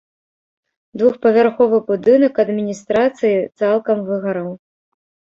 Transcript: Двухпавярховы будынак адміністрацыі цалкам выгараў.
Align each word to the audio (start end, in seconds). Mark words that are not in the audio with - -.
Двухпавярховы 0.99 1.77
будынак 1.89 2.33
адміністрацыі 2.43 3.35
цалкам 3.65 3.97
выгараў. 4.09 4.49